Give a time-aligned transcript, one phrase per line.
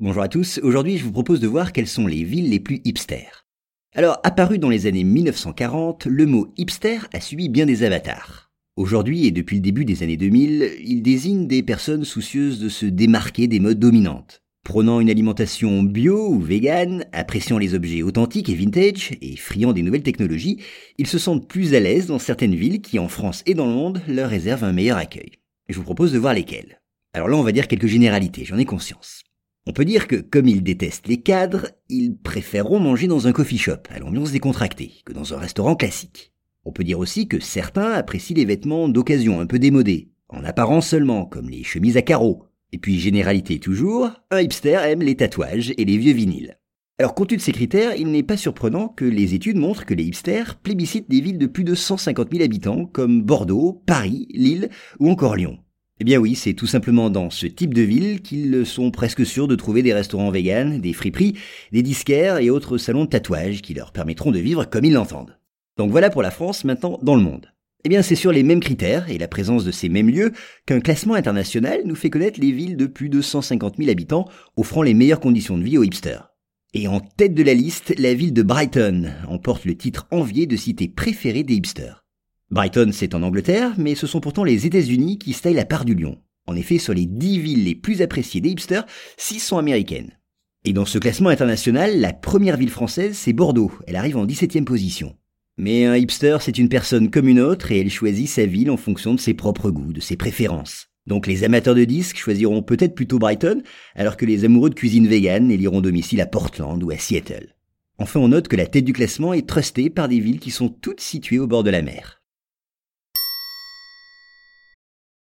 [0.00, 2.80] Bonjour à tous, aujourd'hui je vous propose de voir quelles sont les villes les plus
[2.82, 3.46] hipsters.
[3.94, 8.50] Alors, apparu dans les années 1940, le mot hipster a subi bien des avatars.
[8.74, 12.86] Aujourd'hui et depuis le début des années 2000, il désigne des personnes soucieuses de se
[12.86, 14.42] démarquer des modes dominantes.
[14.64, 19.82] Prônant une alimentation bio ou vegan, appréciant les objets authentiques et vintage et friand des
[19.82, 20.58] nouvelles technologies,
[20.98, 23.74] ils se sentent plus à l'aise dans certaines villes qui, en France et dans le
[23.74, 25.38] monde, leur réservent un meilleur accueil.
[25.68, 26.80] Je vous propose de voir lesquelles.
[27.12, 29.22] Alors là, on va dire quelques généralités, j'en ai conscience.
[29.66, 33.56] On peut dire que, comme ils détestent les cadres, ils préféreront manger dans un coffee
[33.56, 36.32] shop à l'ambiance décontractée que dans un restaurant classique.
[36.66, 40.88] On peut dire aussi que certains apprécient les vêtements d'occasion un peu démodés, en apparence
[40.88, 42.44] seulement, comme les chemises à carreaux.
[42.72, 46.58] Et puis, généralité toujours, un hipster aime les tatouages et les vieux vinyles.
[46.98, 49.94] Alors, compte tenu de ces critères, il n'est pas surprenant que les études montrent que
[49.94, 54.68] les hipsters plébiscitent des villes de plus de 150 000 habitants comme Bordeaux, Paris, Lille
[55.00, 55.58] ou encore Lyon.
[56.00, 59.46] Eh bien oui, c'est tout simplement dans ce type de ville qu'ils sont presque sûrs
[59.46, 61.34] de trouver des restaurants véganes, des friperies,
[61.70, 65.38] des disquaires et autres salons de tatouage qui leur permettront de vivre comme ils l'entendent.
[65.76, 67.52] Donc voilà pour la France, maintenant dans le monde.
[67.84, 70.32] Eh bien c'est sur les mêmes critères et la présence de ces mêmes lieux
[70.66, 74.82] qu'un classement international nous fait connaître les villes de plus de 150 000 habitants offrant
[74.82, 76.30] les meilleures conditions de vie aux hipsters.
[76.72, 80.56] Et en tête de la liste, la ville de Brighton emporte le titre envié de
[80.56, 82.03] cité préférée des hipsters.
[82.50, 85.94] Brighton, c'est en Angleterre, mais ce sont pourtant les États-Unis qui se la part du
[85.94, 86.18] lion.
[86.46, 88.86] En effet, sur les 10 villes les plus appréciées des hipsters,
[89.16, 90.18] 6 sont américaines.
[90.64, 93.72] Et dans ce classement international, la première ville française, c'est Bordeaux.
[93.86, 95.16] Elle arrive en 17e position.
[95.56, 98.76] Mais un hipster, c'est une personne comme une autre et elle choisit sa ville en
[98.76, 100.88] fonction de ses propres goûts, de ses préférences.
[101.06, 103.62] Donc les amateurs de disques choisiront peut-être plutôt Brighton,
[103.94, 107.54] alors que les amoureux de cuisine vegan éliront domicile à Portland ou à Seattle.
[107.98, 110.68] Enfin, on note que la tête du classement est trustée par des villes qui sont
[110.68, 112.23] toutes situées au bord de la mer.